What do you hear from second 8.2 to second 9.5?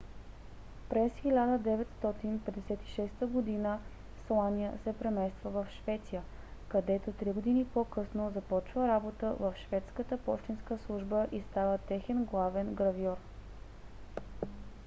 започва работа